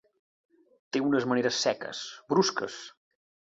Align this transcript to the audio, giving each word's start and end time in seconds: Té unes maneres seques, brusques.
Té 0.97 1.01
unes 1.09 1.27
maneres 1.33 1.61
seques, 1.67 2.01
brusques. 2.35 2.83